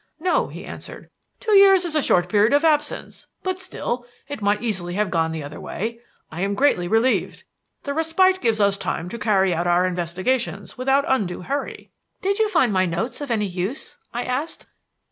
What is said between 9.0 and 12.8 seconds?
to carry out our investigations without undue hurry." "Did you find